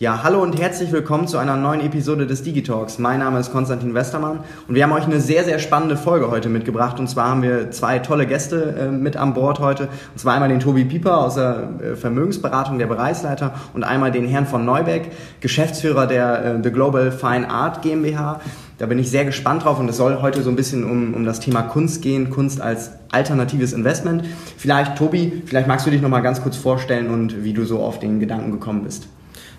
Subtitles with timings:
[0.00, 3.00] Ja, hallo und herzlich willkommen zu einer neuen Episode des Digitalks.
[3.00, 6.48] Mein Name ist Konstantin Westermann und wir haben euch eine sehr, sehr spannende Folge heute
[6.48, 7.00] mitgebracht.
[7.00, 9.88] Und zwar haben wir zwei tolle Gäste äh, mit an Bord heute.
[10.12, 14.28] Und zwar einmal den Tobi Pieper aus der äh, Vermögensberatung, der Bereichsleiter, und einmal den
[14.28, 15.10] Herrn von Neubeck,
[15.40, 18.40] Geschäftsführer der äh, The Global Fine Art GmbH.
[18.78, 21.24] Da bin ich sehr gespannt drauf und es soll heute so ein bisschen um, um
[21.24, 24.24] das Thema Kunst gehen, Kunst als alternatives Investment.
[24.56, 27.80] Vielleicht, Tobi, vielleicht magst du dich noch mal ganz kurz vorstellen und wie du so
[27.80, 29.08] auf den Gedanken gekommen bist.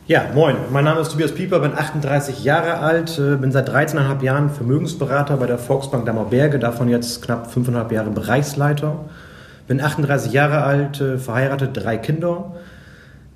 [0.09, 0.55] Ja, moin.
[0.73, 5.37] Mein Name ist Tobias Pieper, bin 38 Jahre alt, äh, bin seit 13,5 Jahren Vermögensberater
[5.37, 9.05] bei der Volksbank Dammerberge, davon jetzt knapp 5,5 Jahre Bereichsleiter.
[9.67, 12.55] Bin 38 Jahre alt, äh, verheiratet, drei Kinder.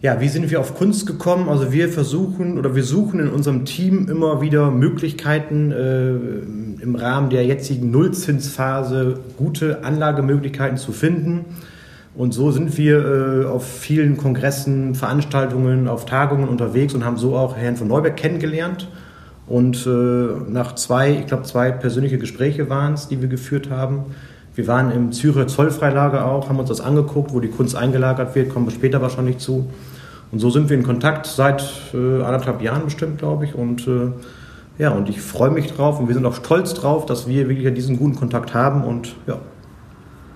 [0.02, 1.48] Ja, wie sind wir auf Kunst gekommen?
[1.48, 7.30] Also wir versuchen oder wir suchen in unserem Team immer wieder Möglichkeiten äh, im Rahmen
[7.30, 11.45] der jetzigen Nullzinsphase gute Anlagemöglichkeiten zu finden
[12.16, 17.36] und so sind wir äh, auf vielen Kongressen, Veranstaltungen, auf Tagungen unterwegs und haben so
[17.36, 18.88] auch Herrn von Neuberg kennengelernt.
[19.47, 19.89] Und äh,
[20.50, 24.05] nach zwei, ich glaube, zwei persönliche Gespräche waren es, die wir geführt haben.
[24.55, 28.50] Wir waren im Zürcher Zollfreilager auch, haben uns das angeguckt, wo die Kunst eingelagert wird,
[28.50, 29.70] kommen wir später wahrscheinlich zu.
[30.31, 33.55] Und so sind wir in Kontakt seit äh, anderthalb Jahren bestimmt, glaube ich.
[33.55, 34.11] Und äh,
[34.77, 37.72] ja, und ich freue mich drauf und wir sind auch stolz drauf, dass wir wirklich
[37.73, 39.39] diesen guten Kontakt haben und ja,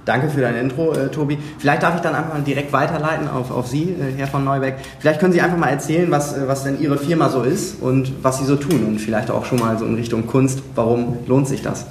[0.08, 1.38] Danke für dein Intro, äh, Tobi.
[1.60, 4.76] Vielleicht darf ich dann einfach mal direkt weiterleiten auf, auf Sie, äh, Herr von Neubeck.
[5.00, 8.24] Vielleicht können Sie einfach mal erzählen, was, äh, was denn Ihre Firma so ist und
[8.24, 10.64] was Sie so tun und vielleicht auch schon mal so in Richtung Kunst.
[10.76, 11.88] Warum lohnt sich das?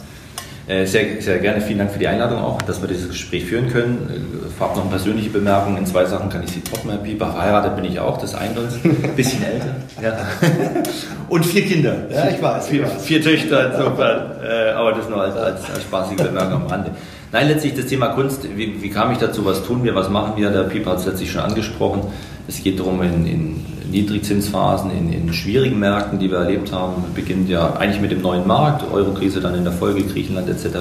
[0.67, 1.61] Äh, sehr, sehr gerne.
[1.61, 4.09] Vielen Dank für die Einladung auch, dass wir dieses Gespräch führen können.
[4.09, 5.77] Äh, vorab noch eine persönliche Bemerkung.
[5.77, 7.33] In zwei Sachen kann ich Sie Herr Pieper.
[7.33, 8.53] Verheiratet bin ich auch, das eine.
[8.83, 9.77] Ein bisschen älter.
[10.03, 10.17] Ja.
[11.29, 11.97] Und vier Kinder.
[12.11, 12.69] Ja, ich weiß.
[12.69, 14.33] Vier, vier Töchter, insofern.
[14.75, 16.93] Aber das nur als, als, als spaßige Bemerkung am Rande.
[17.33, 20.35] Nein, letztlich das Thema Kunst, wie, wie, kam ich dazu, was tun wir, was machen
[20.37, 20.51] wir?
[20.51, 22.03] Der Pieper hat es letztlich schon angesprochen.
[22.47, 27.49] Es geht darum, in, in Niedrigzinsphasen, in, in, schwierigen Märkten, die wir erlebt haben, beginnt
[27.49, 30.79] ja eigentlich mit dem neuen Markt, Eurokrise dann in der Folge, Griechenland etc.,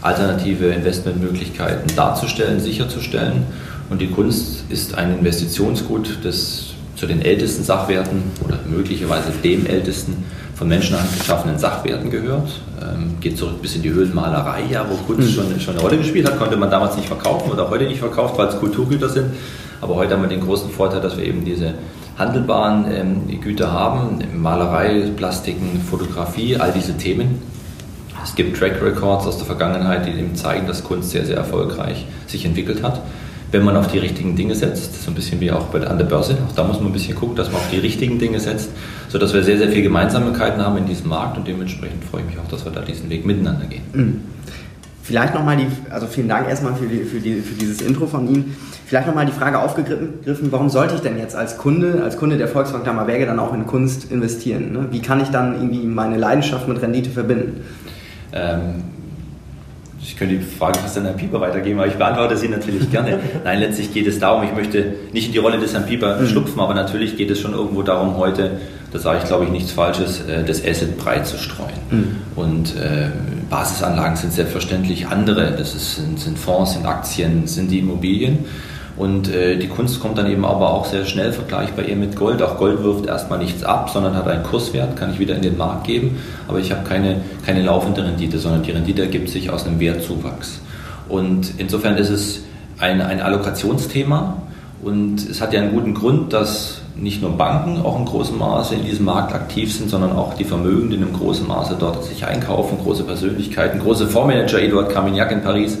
[0.00, 3.44] alternative Investmentmöglichkeiten darzustellen, sicherzustellen.
[3.90, 10.24] Und die Kunst ist ein Investitionsgut, das zu den ältesten Sachwerten oder möglicherweise dem ältesten
[10.56, 12.48] von Menschenhand geschaffenen Sachwerten gehört.
[12.80, 16.26] Ähm, geht zurück bis in die Höhlenmalerei, ja, wo Kunst schon, schon eine Rolle gespielt
[16.26, 19.32] hat, konnte man damals nicht verkaufen oder heute nicht verkauft, weil es Kulturgüter sind.
[19.82, 21.74] Aber heute haben wir den großen Vorteil, dass wir eben diese
[22.18, 27.42] handelbaren ähm, Güter haben, Malerei, Plastiken, Fotografie, all diese Themen.
[28.24, 32.06] Es gibt Track Records aus der Vergangenheit, die eben zeigen, dass Kunst sehr, sehr erfolgreich
[32.26, 33.02] sich entwickelt hat
[33.52, 36.04] wenn man auf die richtigen Dinge setzt, so ein bisschen wie auch bei, an der
[36.04, 38.70] Börse, auch da muss man ein bisschen gucken, dass man auf die richtigen Dinge setzt,
[39.08, 42.38] sodass wir sehr, sehr viele Gemeinsamkeiten haben in diesem Markt und dementsprechend freue ich mich
[42.38, 43.82] auch, dass wir da diesen Weg miteinander gehen.
[43.92, 44.20] Mhm.
[45.06, 48.26] Vielleicht nochmal die, also vielen Dank erstmal für, die, für, die, für dieses Intro von
[48.26, 48.56] Ihnen.
[48.86, 52.48] Vielleicht nochmal die Frage aufgegriffen, warum sollte ich denn jetzt als Kunde, als Kunde der
[52.48, 54.72] Volksbank Dammerberge dann auch in Kunst investieren?
[54.72, 54.86] Ne?
[54.90, 57.62] Wie kann ich dann irgendwie meine Leidenschaft mit Rendite verbinden?
[58.32, 58.82] Ähm,
[60.02, 63.18] ich könnte die Frage fast an Herrn Pieper weitergeben, aber ich beantworte sie natürlich gerne.
[63.44, 66.26] Nein, letztlich geht es darum, ich möchte nicht in die Rolle des Herrn Pieper mhm.
[66.26, 68.52] schlupfen, aber natürlich geht es schon irgendwo darum, heute,
[68.92, 71.70] da sage ich glaube ich nichts Falsches, äh, das Asset breit zu streuen.
[71.90, 72.16] Mhm.
[72.36, 73.08] Und äh,
[73.50, 75.52] Basisanlagen sind selbstverständlich andere.
[75.52, 78.40] Das ist, sind, sind Fonds, sind Aktien, sind die Immobilien.
[78.96, 82.40] Und äh, die Kunst kommt dann eben aber auch sehr schnell vergleichbar eher mit Gold.
[82.40, 85.58] Auch Gold wirft erstmal nichts ab, sondern hat einen Kurswert, kann ich wieder in den
[85.58, 86.18] Markt geben.
[86.48, 90.60] Aber ich habe keine, keine laufende Rendite, sondern die Rendite ergibt sich aus einem Wertzuwachs.
[91.08, 92.40] Und insofern ist es
[92.78, 94.42] ein, ein Allokationsthema.
[94.82, 98.74] Und es hat ja einen guten Grund, dass nicht nur Banken auch in großem Maße
[98.74, 102.78] in diesem Markt aktiv sind, sondern auch die Vermögenden in großen Maße dort sich einkaufen,
[102.78, 105.78] große Persönlichkeiten, große Fondsmanager, Eduard Carmignac in Paris,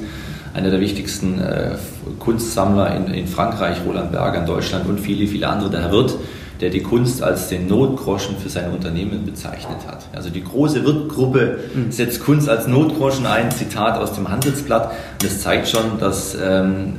[0.56, 1.72] einer der wichtigsten äh,
[2.18, 6.14] Kunstsammler in, in, Frankreich, Roland Berger in Deutschland und viele, viele andere, der Herr Wirth,
[6.62, 10.06] der die Kunst als den Notgroschen für sein Unternehmen bezeichnet hat.
[10.14, 11.92] Also die große Wirth-Gruppe mhm.
[11.92, 14.86] setzt Kunst als Notgroschen ein, Zitat aus dem Handelsblatt.
[14.86, 16.94] Und das zeigt schon, dass ähm,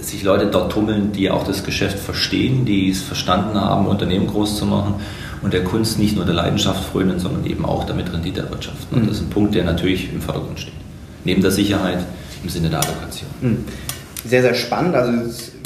[0.00, 4.58] sich Leute dort tummeln, die auch das Geschäft verstehen, die es verstanden haben, Unternehmen groß
[4.58, 4.94] zu machen
[5.42, 8.96] und der Kunst nicht nur der Leidenschaft frönen, sondern eben auch damit Rendite erwirtschaften.
[8.96, 9.08] Und mhm.
[9.08, 10.74] das ist ein Punkt, der natürlich im Vordergrund steht.
[11.24, 12.00] Neben der Sicherheit,
[12.46, 13.28] im Sinne der Allokation.
[13.40, 13.64] Hm.
[14.24, 14.94] Sehr, sehr spannend.
[14.94, 15.12] Also,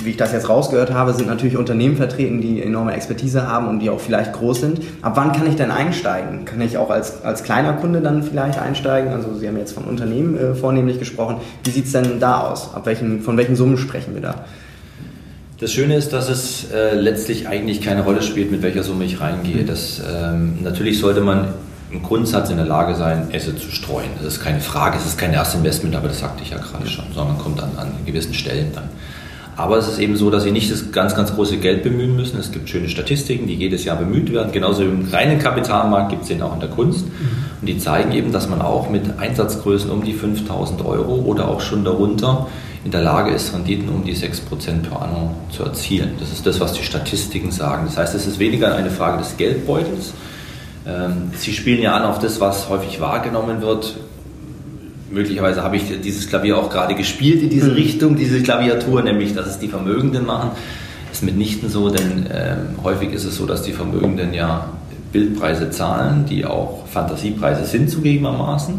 [0.03, 3.81] wie ich das jetzt rausgehört habe, sind natürlich Unternehmen vertreten, die enorme Expertise haben und
[3.81, 4.81] die auch vielleicht groß sind.
[5.03, 6.45] Ab wann kann ich denn einsteigen?
[6.47, 9.13] Kann ich auch als, als kleiner Kunde dann vielleicht einsteigen?
[9.13, 11.37] Also, Sie haben jetzt von Unternehmen äh, vornehmlich gesprochen.
[11.65, 12.75] Wie sieht es denn da aus?
[12.75, 14.45] Ab welchen, von welchen Summen sprechen wir da?
[15.59, 19.21] Das Schöne ist, dass es äh, letztlich eigentlich keine Rolle spielt, mit welcher Summe ich
[19.21, 19.61] reingehe.
[19.61, 19.67] Hm.
[19.67, 21.49] Das, ähm, natürlich sollte man
[21.91, 24.11] im Grundsatz in der Lage sein, Asset zu streuen.
[24.19, 26.87] Das ist keine Frage, es ist kein erstes Investment, aber das sagte ich ja gerade
[26.89, 28.89] schon, sondern kommt an, an gewissen Stellen dann.
[29.57, 32.39] Aber es ist eben so, dass Sie nicht das ganz, ganz große Geld bemühen müssen.
[32.39, 34.53] Es gibt schöne Statistiken, die jedes Jahr bemüht werden.
[34.53, 37.05] Genauso im reinen Kapitalmarkt gibt es den auch in der Kunst.
[37.61, 41.61] Und die zeigen eben, dass man auch mit Einsatzgrößen um die 5000 Euro oder auch
[41.61, 42.47] schon darunter
[42.87, 46.13] in der Lage ist, Renditen um die 6% per anno zu erzielen.
[46.19, 47.85] Das ist das, was die Statistiken sagen.
[47.85, 50.15] Das heißt, es ist weniger eine Frage des Geldbeutels.
[50.87, 53.97] Ähm, Sie spielen ja an auf das, was häufig wahrgenommen wird.
[55.11, 57.75] Möglicherweise habe ich dieses Klavier auch gerade gespielt in diese mhm.
[57.75, 60.51] Richtung, diese Klaviatur, nämlich, dass es die Vermögenden machen.
[61.09, 64.69] Das ist mitnichten so, denn ähm, häufig ist es so, dass die Vermögenden ja
[65.13, 68.75] Bildpreise zahlen, die auch Fantasiepreise sind zugegebenermaßen.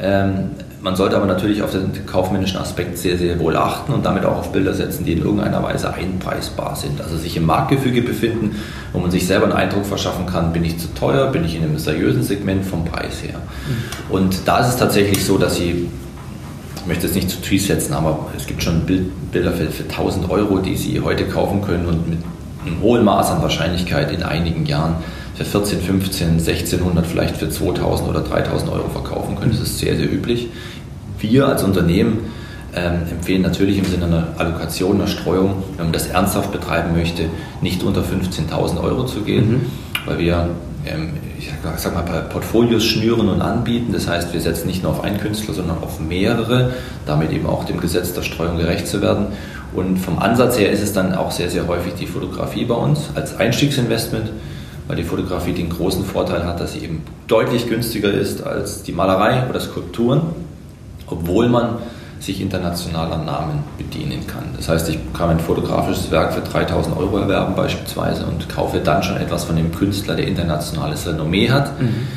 [0.00, 0.50] Ähm,
[0.80, 4.38] man sollte aber natürlich auf den kaufmännischen Aspekt sehr, sehr wohl achten und damit auch
[4.38, 7.00] auf Bilder setzen, die in irgendeiner Weise einpreisbar sind.
[7.00, 8.56] Also sich im Marktgefüge befinden,
[8.92, 11.64] wo man sich selber einen Eindruck verschaffen kann, bin ich zu teuer, bin ich in
[11.64, 13.38] einem seriösen Segment vom Preis her.
[13.38, 14.14] Mhm.
[14.14, 15.88] Und da ist es tatsächlich so, dass Sie,
[16.76, 18.82] ich möchte es nicht zu tief setzen, aber es gibt schon
[19.32, 22.18] Bilder für, für 1000 Euro, die Sie heute kaufen können und mit
[22.64, 24.96] einem hohen Maß an Wahrscheinlichkeit in einigen Jahren
[25.38, 29.52] für 14, 15, 1600, vielleicht für 2000 oder 3000 Euro verkaufen können.
[29.52, 30.48] Das ist sehr, sehr üblich.
[31.20, 32.18] Wir als Unternehmen
[32.74, 37.26] ähm, empfehlen natürlich im Sinne einer Allokation, einer Streuung, wenn man das ernsthaft betreiben möchte,
[37.62, 39.60] nicht unter 15.000 Euro zu gehen, mhm.
[40.06, 40.50] weil wir
[40.86, 43.92] ähm, ich sag mal, Portfolios schnüren und anbieten.
[43.92, 46.72] Das heißt, wir setzen nicht nur auf einen Künstler, sondern auf mehrere,
[47.06, 49.26] damit eben auch dem Gesetz der Streuung gerecht zu werden.
[49.72, 53.10] Und vom Ansatz her ist es dann auch sehr, sehr häufig die Fotografie bei uns
[53.14, 54.30] als Einstiegsinvestment
[54.88, 58.92] weil die Fotografie den großen Vorteil hat, dass sie eben deutlich günstiger ist als die
[58.92, 60.22] Malerei oder Skulpturen,
[61.06, 61.76] obwohl man
[62.20, 64.44] sich internationaler Namen bedienen kann.
[64.56, 69.02] Das heißt, ich kann ein fotografisches Werk für 3000 Euro erwerben beispielsweise und kaufe dann
[69.02, 71.80] schon etwas von dem Künstler, der internationales Renommee hat.
[71.80, 72.08] Mhm.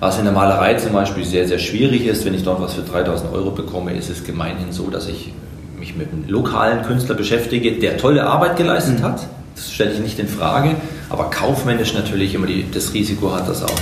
[0.00, 2.82] Was in der Malerei zum Beispiel sehr, sehr schwierig ist, wenn ich dort was für
[2.82, 5.32] 3000 Euro bekomme, ist es gemeinhin so, dass ich
[5.78, 9.04] mich mit einem lokalen Künstler beschäftige, der tolle Arbeit geleistet mhm.
[9.04, 9.20] hat.
[9.54, 10.74] Das stelle ich nicht in Frage
[11.08, 13.78] aber kaufmännisch natürlich immer die, das Risiko hat, dass auch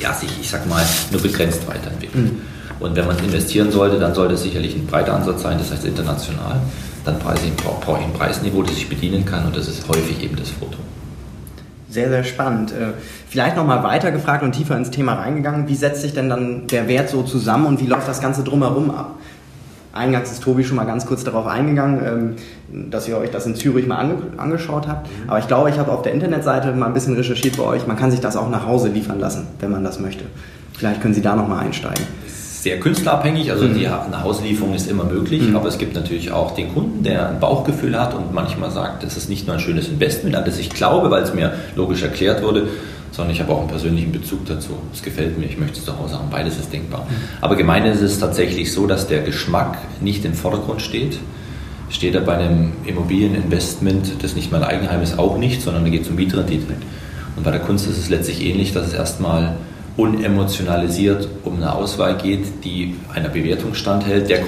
[0.00, 2.32] ja, sich, ich sag mal, nur begrenzt weiterentwickelt.
[2.32, 2.40] Mhm.
[2.80, 5.84] Und wenn man investieren sollte, dann sollte es sicherlich ein breiter Ansatz sein, das heißt
[5.84, 6.60] international.
[7.04, 7.36] Dann brauche
[7.98, 10.78] ich ein Preisniveau, das ich bedienen kann und das ist häufig eben das Foto.
[11.88, 12.72] Sehr, sehr spannend.
[12.72, 12.94] Äh,
[13.28, 15.68] vielleicht nochmal weiter gefragt und tiefer ins Thema reingegangen.
[15.68, 18.90] Wie setzt sich denn dann der Wert so zusammen und wie läuft das Ganze drumherum
[18.90, 19.16] ab?
[19.92, 22.36] Eingangs ist Tobi schon mal ganz kurz darauf eingegangen,
[22.72, 25.06] ähm, dass ihr euch das in Zürich mal ange angeschaut habt.
[25.06, 25.30] Mhm.
[25.30, 27.86] Aber ich glaube, ich habe auf der Internetseite mal ein bisschen recherchiert bei euch.
[27.86, 30.24] Man kann sich das auch nach Hause liefern lassen, wenn man das möchte.
[30.72, 32.04] Vielleicht können Sie da nochmal einsteigen.
[32.26, 33.74] Sehr künstlerabhängig, also mhm.
[33.74, 35.56] die Nachhauslieferung ist immer möglich, mhm.
[35.56, 39.16] aber es gibt natürlich auch den Kunden, der ein Bauchgefühl hat und manchmal sagt, das
[39.16, 42.40] ist nicht nur ein schönes Investment, an das ich glaube, weil es mir logisch erklärt
[42.42, 42.68] wurde,
[43.12, 44.70] sondern ich habe auch einen persönlichen Bezug dazu.
[44.92, 47.06] Es gefällt mir, ich möchte es zu Hause haben, beides ist denkbar.
[47.40, 51.18] Aber gemein ist es tatsächlich so, dass der Geschmack nicht im Vordergrund steht.
[51.90, 56.02] Steht er bei einem Immobilieninvestment, das nicht mein Eigenheim ist, auch nicht, sondern da geht
[56.02, 56.72] es um Mietrendite.
[57.36, 59.56] Und bei der Kunst ist es letztlich ähnlich, dass es erstmal
[59.98, 64.30] unemotionalisiert um eine Auswahl geht, die einer Bewertung standhält.
[64.30, 64.40] Der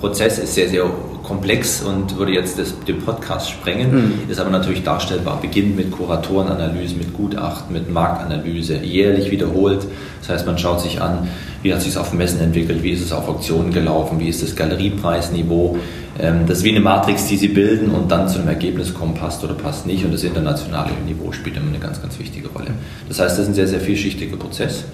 [0.00, 0.84] Prozess ist sehr, sehr
[1.26, 4.30] komplex und würde jetzt das, den Podcast sprengen, mhm.
[4.30, 5.40] ist aber natürlich darstellbar.
[5.40, 9.86] Beginnt mit Kuratorenanalyse, mit Gutachten, mit Marktanalyse, jährlich wiederholt.
[10.20, 11.28] Das heißt, man schaut sich an,
[11.62, 14.42] wie hat sich es auf Messen entwickelt, wie ist es auf Auktionen gelaufen, wie ist
[14.42, 15.76] das Galeriepreisniveau.
[16.18, 19.14] Ähm, das ist wie eine Matrix, die sie bilden und dann zu einem Ergebnis kommen,
[19.14, 20.04] passt oder passt nicht.
[20.04, 22.68] Und das internationale Niveau spielt immer eine ganz, ganz wichtige Rolle.
[23.08, 24.84] Das heißt, das ist ein sehr, sehr vielschichtiger Prozess,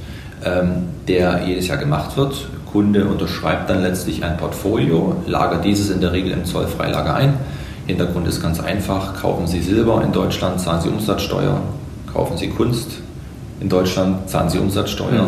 [0.45, 6.01] ähm, der jedes Jahr gemacht wird Kunde unterschreibt dann letztlich ein Portfolio, lagert dieses in
[6.01, 7.35] der Regel im Zollfreilager ein.
[7.87, 11.61] Hintergrund ist ganz einfach, kaufen Sie Silber in Deutschland, zahlen Sie Umsatzsteuer,
[12.13, 12.93] kaufen Sie Kunst
[13.61, 15.27] in Deutschland, zahlen Sie Umsatzsteuer,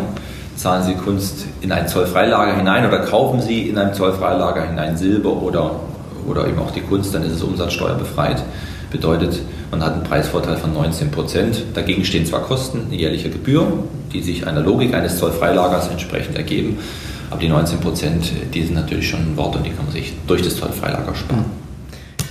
[0.55, 5.41] zahlen Sie Kunst in ein Zollfreilager hinein oder kaufen Sie in ein Zollfreilager hinein Silber
[5.41, 5.79] oder,
[6.27, 8.41] oder eben auch die Kunst, dann ist es umsatzsteuerbefreit.
[8.89, 11.63] Bedeutet, man hat einen Preisvorteil von 19 Prozent.
[11.73, 13.67] Dagegen stehen zwar Kosten, eine jährliche Gebühr,
[14.13, 16.77] die sich einer Logik eines Zollfreilagers entsprechend ergeben.
[17.29, 20.13] Aber die 19 Prozent, die sind natürlich schon ein Wort und die kann man sich
[20.27, 21.45] durch das Zollfreilager sparen.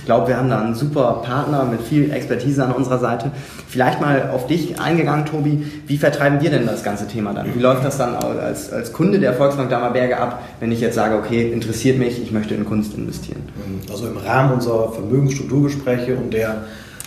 [0.05, 3.31] Ich glaube, wir haben da einen super Partner mit viel Expertise an unserer Seite.
[3.67, 5.65] Vielleicht mal auf dich eingegangen, Tobi.
[5.87, 7.55] Wie vertreiben wir denn das ganze Thema dann?
[7.55, 11.15] Wie läuft das dann als, als Kunde der Volksbank Dammerberge ab, wenn ich jetzt sage,
[11.15, 13.41] okay, interessiert mich, ich möchte in Kunst investieren?
[13.89, 16.65] Also im Rahmen unserer Vermögensstrukturgespräche und der,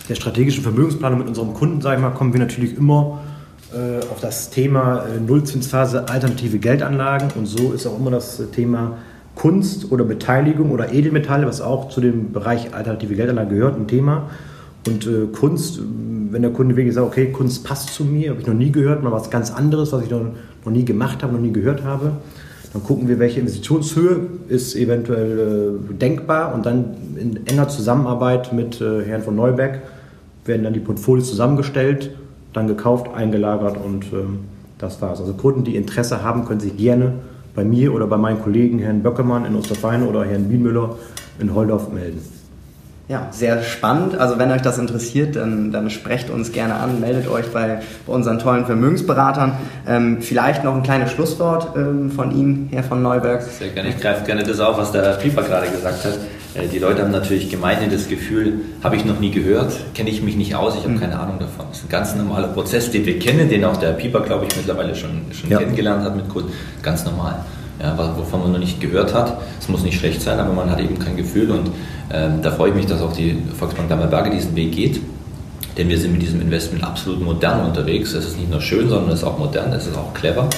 [0.09, 3.38] der strategischen Vermögensplanung mit unserem Kunden, sage ich mal, kommen wir natürlich immer äh,
[4.11, 8.97] auf das Thema äh, Nullzinsphase alternative Geldanlagen und so ist auch immer das Thema
[9.35, 14.29] Kunst oder Beteiligung oder Edelmetalle, was auch zu dem Bereich alternative Geldanlagen gehört, ein Thema.
[14.87, 15.79] Und äh, Kunst,
[16.31, 19.03] wenn der Kunde wirklich sagt, okay, Kunst passt zu mir, habe ich noch nie gehört,
[19.03, 20.21] mal was ganz anderes, was ich noch,
[20.65, 22.13] noch nie gemacht habe, noch nie gehört habe,
[22.73, 28.79] Dann gucken wir, welche Investitionshöhe ist eventuell äh, denkbar und dann in enger Zusammenarbeit mit
[28.79, 29.79] äh, Herrn von Neuberg
[30.45, 32.11] werden dann die Portfolios zusammengestellt,
[32.53, 34.39] dann gekauft, eingelagert und ähm,
[34.77, 35.19] das war's.
[35.19, 37.13] Also Kunden, die Interesse haben, können sich gerne
[37.55, 40.95] bei mir oder bei meinen Kollegen Herrn Böckemann in Osterfein oder Herrn Wienmüller
[41.39, 42.38] in Holdorf melden.
[43.09, 44.19] Ja, sehr spannend.
[44.19, 48.13] Also wenn euch das interessiert, dann, dann sprecht uns gerne an, meldet euch bei, bei
[48.13, 49.53] unseren tollen Vermögensberatern.
[49.87, 53.41] Ähm, vielleicht noch ein kleines Schlusswort ähm, von Ihnen, Herr von Neuberg.
[53.41, 53.89] Sehr gerne.
[53.89, 56.19] Ich greife gerne das auf, was der Pieper gerade gesagt hat.
[56.53, 60.21] Äh, die Leute haben natürlich gemeinhin das Gefühl, habe ich noch nie gehört, kenne ich
[60.21, 60.99] mich nicht aus, ich habe mhm.
[60.99, 61.65] keine Ahnung davon.
[61.69, 64.55] Das ist ein ganz normaler Prozess, den wir kennen, den auch der Pieper, glaube ich,
[64.55, 65.57] mittlerweile schon, schon ja.
[65.57, 66.53] kennengelernt hat mit Kunden.
[66.83, 67.43] Ganz normal
[67.81, 69.37] ja, wovon man noch nicht gehört hat.
[69.59, 71.71] Es muss nicht schlecht sein, aber man hat eben kein Gefühl und
[72.11, 74.99] ähm, da freue ich mich, dass auch die Volksbank Dammerberge diesen Weg geht.
[75.77, 78.13] Denn wir sind mit diesem Investment absolut modern unterwegs.
[78.13, 80.49] Es ist nicht nur schön, sondern es ist auch modern, es ist auch clever.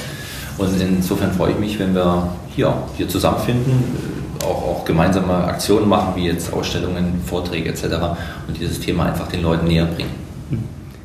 [0.58, 3.84] Und insofern freue ich mich, wenn wir hier, hier zusammenfinden,
[4.40, 7.84] äh, auch, auch gemeinsame Aktionen machen, wie jetzt Ausstellungen, Vorträge etc.
[8.48, 10.21] und dieses Thema einfach den Leuten näher bringen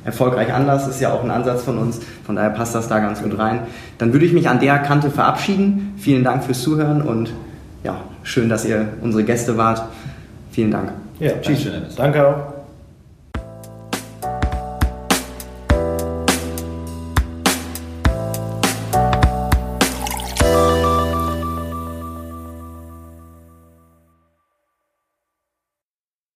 [0.07, 3.23] erfolgreich Anlass, ist ja auch ein Ansatz von uns, von daher passt das da ganz
[3.23, 3.61] gut rein.
[3.99, 5.95] Dann würde ich mich an der Kante verabschieden.
[5.99, 7.33] Vielen Dank fürs Zuhören und
[7.85, 9.83] ja, schön, dass ihr unsere Gäste wart.
[10.53, 10.93] Vielen Dank.
[11.19, 11.69] Ja, Tschüss.
[11.97, 12.56] Danke auch.